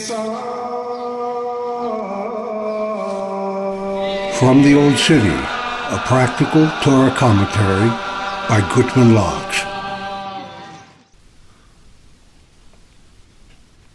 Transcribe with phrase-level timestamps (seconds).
[0.00, 0.22] From
[4.62, 7.88] the Old City, a practical Torah commentary
[8.48, 9.60] by Gutman Locks.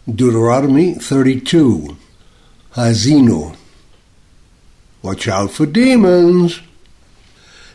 [0.08, 1.96] Deuteronomy 32,
[2.74, 3.56] Haazinu.
[5.02, 6.60] Watch out for demons.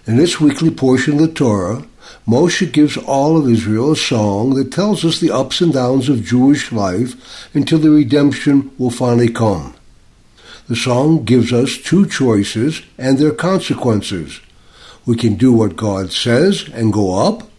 [0.07, 1.85] In this weekly portion of the Torah,
[2.27, 6.23] Moshe gives all of Israel a song that tells us the ups and downs of
[6.23, 9.73] Jewish life until the redemption will finally come.
[10.67, 14.39] The song gives us two choices and their consequences.
[15.05, 17.49] We can do what God says and go up,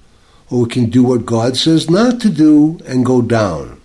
[0.48, 3.80] or we can do what God says not to do and go down.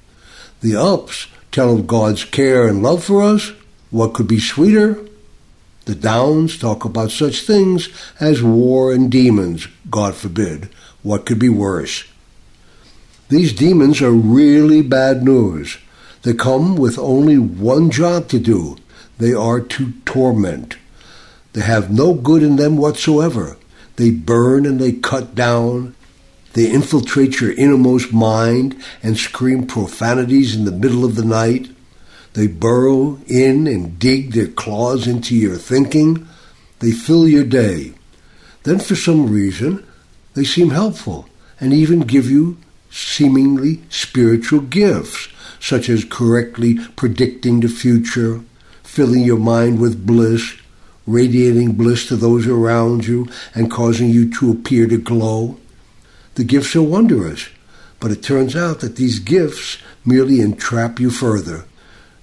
[0.61, 3.52] The ups tell of God's care and love for us.
[3.89, 5.06] What could be sweeter?
[5.87, 7.87] The downs talk about such things
[8.19, 10.67] as war and demons, God forbid.
[11.01, 12.03] What could be worse?
[13.29, 15.77] These demons are really bad news.
[16.23, 18.75] They come with only one job to do.
[19.17, 20.75] They are to torment.
[21.53, 23.55] They have no good in them whatsoever.
[23.95, 25.95] They burn and they cut down.
[26.51, 31.69] They infiltrate your innermost mind and scream profanities in the middle of the night.
[32.38, 36.27] They burrow in and dig their claws into your thinking.
[36.77, 37.94] They fill your day.
[38.61, 39.83] Then, for some reason,
[40.35, 41.27] they seem helpful
[41.59, 42.59] and even give you
[42.91, 45.29] seemingly spiritual gifts,
[45.59, 48.41] such as correctly predicting the future,
[48.83, 50.57] filling your mind with bliss,
[51.07, 55.57] radiating bliss to those around you, and causing you to appear to glow.
[56.35, 57.49] The gifts are wondrous,
[57.99, 61.66] but it turns out that these gifts merely entrap you further.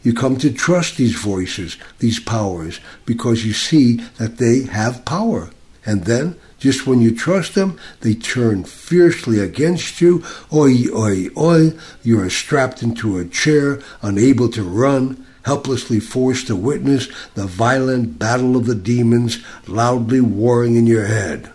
[0.04, 5.50] You come to trust these voices, these powers, because you see that they have power.
[5.86, 10.22] And then, just when you trust them, they turn fiercely against you.
[10.52, 11.72] Oi, oi, oi.
[12.02, 18.18] You are strapped into a chair, unable to run, helplessly forced to witness the violent
[18.18, 21.50] battle of the demons loudly warring in your head.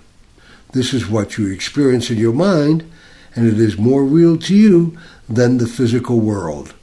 [0.74, 2.90] This is what you experience in your mind,
[3.36, 4.98] and it is more real to you
[5.28, 6.74] than the physical world.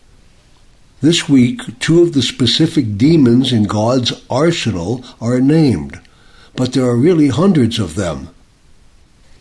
[1.03, 6.01] This week, two of the specific demons in God's arsenal are named,
[6.55, 8.31] but there are really hundreds of them.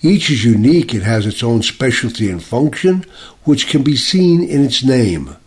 [0.02, 3.06] Each is unique and has its own specialty and function,
[3.46, 5.38] which can be seen in its name.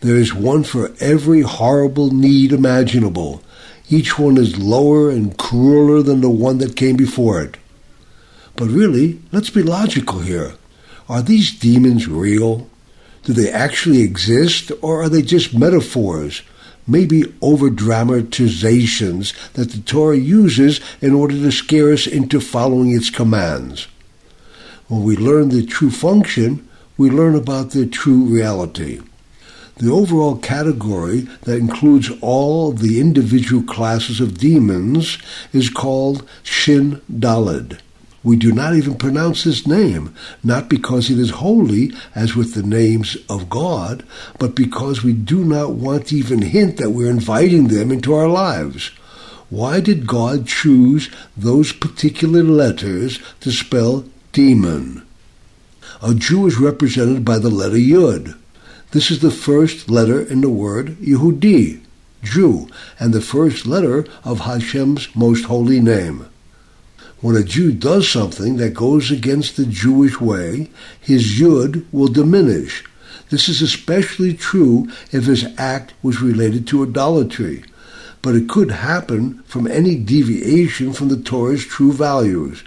[0.00, 3.42] There is one for every horrible need imaginable.
[3.90, 7.58] Each one is lower and crueler than the one that came before it.
[8.56, 10.54] But really, let's be logical here.
[11.10, 12.70] Are these demons real?
[13.26, 16.42] Do they actually exist, or are they just metaphors,
[16.86, 23.10] maybe over dramatizations that the Torah uses in order to scare us into following its
[23.10, 23.88] commands?
[24.86, 29.00] When we learn the true function, we learn about the true reality.
[29.78, 35.18] The overall category that includes all the individual classes of demons
[35.52, 37.80] is called Shin Daled.
[38.26, 42.62] We do not even pronounce his name, not because it is holy, as with the
[42.64, 44.02] names of God,
[44.40, 48.26] but because we do not want to even hint that we're inviting them into our
[48.26, 48.88] lives.
[49.48, 55.06] Why did God choose those particular letters to spell demon?
[56.02, 58.36] A Jew is represented by the letter Yud.
[58.90, 61.80] This is the first letter in the word Yehudi,
[62.24, 66.26] Jew, and the first letter of Hashem's most holy name.
[67.20, 72.84] When a Jew does something that goes against the Jewish way, his yud will diminish.
[73.30, 77.64] This is especially true if his act was related to idolatry,
[78.20, 82.62] but it could happen from any deviation from the Torah's true values.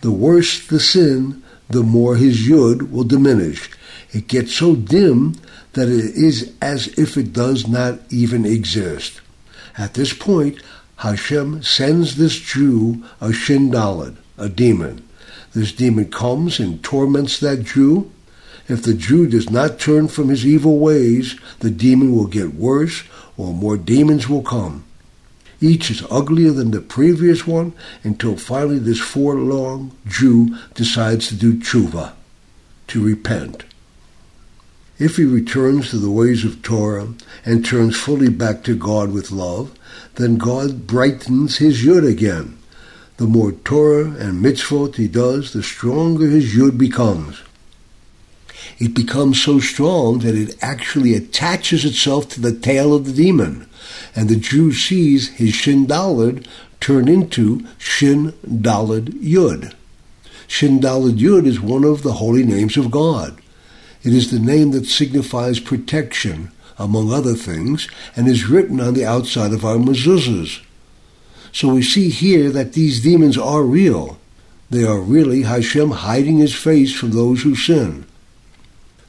[0.00, 3.70] The worse the sin, the more his yud will diminish.
[4.12, 5.36] It gets so dim
[5.74, 9.20] that it is as if it does not even exist.
[9.78, 10.60] At this point,
[11.02, 15.02] Hashem sends this Jew a Shin Daled, a demon.
[15.52, 18.12] This demon comes and torments that Jew.
[18.68, 23.02] If the Jew does not turn from his evil ways, the demon will get worse
[23.36, 24.84] or more demons will come.
[25.60, 27.72] Each is uglier than the previous one
[28.04, 32.12] until finally this forlorn Jew decides to do tshuva,
[32.86, 33.64] to repent.
[34.98, 37.08] If he returns to the ways of Torah
[37.44, 39.76] and turns fully back to God with love,
[40.14, 42.58] then God brightens his yud again.
[43.16, 47.42] The more Torah and mitzvot he does, the stronger his yud becomes.
[48.78, 53.66] It becomes so strong that it actually attaches itself to the tail of the demon,
[54.14, 56.46] and the Jew sees his shin daled
[56.80, 59.74] turn into shin daled yud.
[60.46, 63.41] Shin daled yud is one of the holy names of God.
[64.04, 69.04] It is the name that signifies protection, among other things, and is written on the
[69.04, 70.60] outside of our mezuzahs.
[71.52, 74.18] So we see here that these demons are real.
[74.70, 78.06] They are really Hashem hiding his face from those who sin.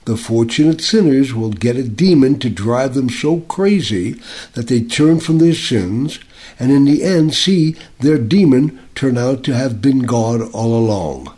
[0.05, 4.19] The fortunate sinners will get a demon to drive them so crazy
[4.53, 6.19] that they turn from their sins
[6.59, 11.33] and in the end see their demon turn out to have been God all along.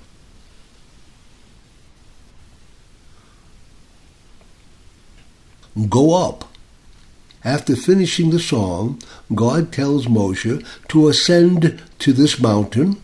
[5.89, 6.50] Go up.
[7.44, 9.00] After finishing the song,
[9.33, 13.01] God tells Moshe to ascend to this mountain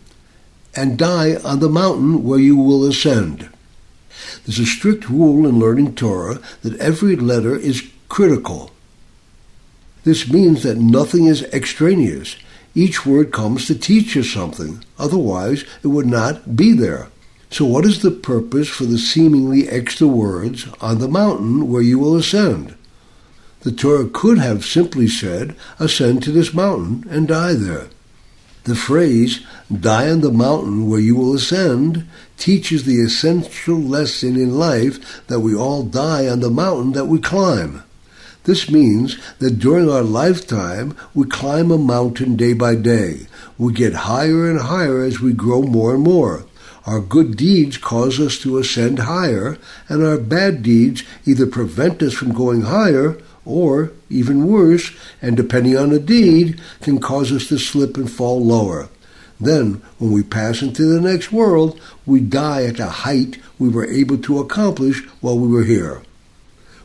[0.75, 3.49] and die on the mountain where you will ascend.
[4.45, 8.71] There's a strict rule in learning Torah that every letter is critical.
[10.03, 12.35] This means that nothing is extraneous.
[12.73, 17.09] Each word comes to teach us something, otherwise, it would not be there.
[17.51, 21.99] So, what is the purpose for the seemingly extra words on the mountain where you
[21.99, 22.75] will ascend?
[23.63, 27.89] The Torah could have simply said, Ascend to this mountain and die there.
[28.63, 32.07] The phrase, die on the mountain where you will ascend,
[32.37, 37.19] teaches the essential lesson in life that we all die on the mountain that we
[37.19, 37.83] climb.
[38.45, 43.27] This means that during our lifetime, we climb a mountain day by day.
[43.57, 46.45] We get higher and higher as we grow more and more.
[46.85, 49.57] Our good deeds cause us to ascend higher,
[49.87, 54.91] and our bad deeds either prevent us from going higher or, even worse,
[55.21, 58.89] and depending on the deed, can cause us to slip and fall lower.
[59.39, 63.87] Then, when we pass into the next world, we die at the height we were
[63.87, 66.01] able to accomplish while we were here.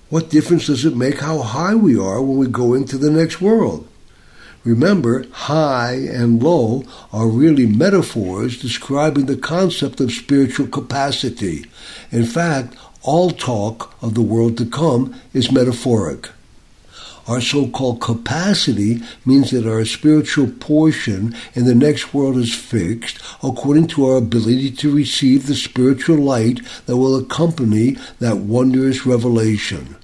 [0.09, 3.41] What difference does it make how high we are when we go into the next
[3.41, 3.89] world?
[4.67, 6.83] Remember, high and low
[7.13, 11.67] are really metaphors describing the concept of spiritual capacity.
[12.11, 16.31] In fact, all talk of the world to come is metaphoric.
[17.29, 23.87] Our so-called capacity means that our spiritual portion in the next world is fixed according
[23.89, 29.95] to our ability to receive the spiritual light that will accompany that wondrous revelation.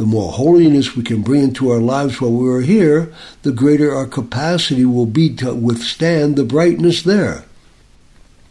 [0.00, 3.12] The more holiness we can bring into our lives while we are here,
[3.42, 7.44] the greater our capacity will be to withstand the brightness there.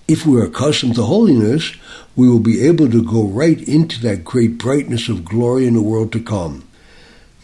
[0.08, 1.74] If we are accustomed to holiness,
[2.16, 5.82] we will be able to go right into that great brightness of glory in the
[5.82, 6.68] world to come.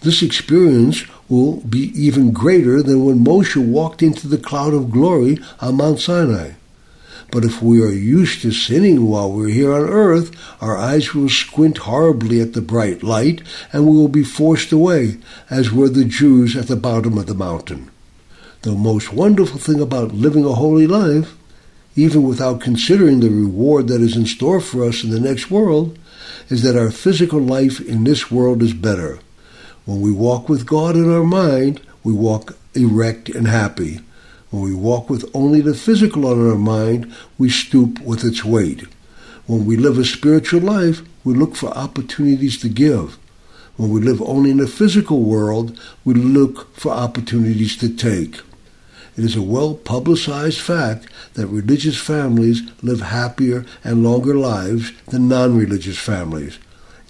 [0.02, 5.40] This experience will be even greater than when Moshe walked into the cloud of glory
[5.60, 6.52] on Mount Sinai.
[7.32, 10.32] But if we are used to sinning while we're here on earth,
[10.62, 13.42] our eyes will squint horribly at the bright light,
[13.74, 15.18] and we will be forced away,
[15.50, 17.92] as were the Jews at the bottom of the mountain.
[18.62, 21.36] The most wonderful thing about living a holy life,
[21.96, 25.98] even without considering the reward that is in store for us in the next world,
[26.50, 29.20] is that our physical life in this world is better.
[29.86, 34.02] When we walk with God in our mind, we walk erect and happy.
[34.56, 38.84] When we walk with only the physical on our mind, we stoop with its weight.
[39.48, 43.18] When we live a spiritual life, we look for opportunities to give.
[43.76, 48.38] When we live only in the physical world, we look for opportunities to take.
[49.18, 55.28] It is a well publicized fact that religious families live happier and longer lives than
[55.28, 56.60] non religious families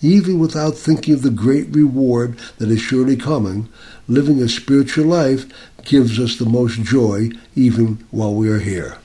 [0.06, 3.68] even without thinking of the great reward that is surely coming,
[4.08, 5.46] living a spiritual life
[5.84, 8.98] gives us the most joy even while we are here.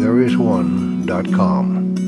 [0.00, 2.01] There is.